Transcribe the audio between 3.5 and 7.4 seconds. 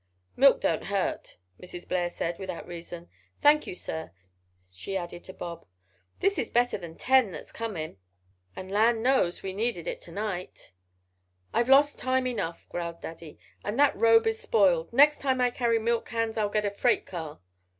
you, sir," she added to Bob. "This is better than ten